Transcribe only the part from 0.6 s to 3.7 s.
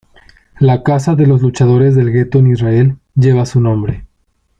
Casa de los Luchadores del Gueto en Israel, lleva su